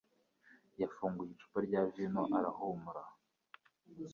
[0.81, 3.03] yafunguye icupa rya vino arahumura.